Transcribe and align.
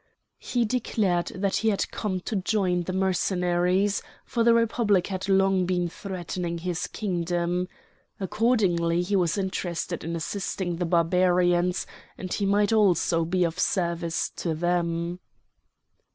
He 0.39 0.65
declared 0.65 1.27
that 1.35 1.57
he 1.57 1.69
had 1.69 1.91
come 1.91 2.21
to 2.21 2.37
join 2.37 2.81
the 2.85 2.91
Mercenaries, 2.91 4.01
for 4.25 4.43
the 4.43 4.55
Republic 4.55 5.05
had 5.05 5.29
long 5.29 5.67
been 5.67 5.87
threatening 5.89 6.57
his 6.57 6.87
kingdom. 6.87 7.67
Accordingly 8.19 9.03
he 9.03 9.15
was 9.15 9.37
interested 9.37 10.03
in 10.03 10.15
assisting 10.15 10.77
the 10.77 10.87
Barbarians, 10.87 11.85
and 12.17 12.33
he 12.33 12.47
might 12.47 12.73
also 12.73 13.23
be 13.25 13.43
of 13.43 13.59
service 13.59 14.31
to 14.37 14.55
them. 14.55 15.19